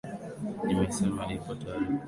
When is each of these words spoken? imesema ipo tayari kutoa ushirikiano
imesema 0.71 1.21
ipo 1.35 1.37
tayari 1.37 1.37
kutoa 1.45 1.73
ushirikiano 1.75 1.99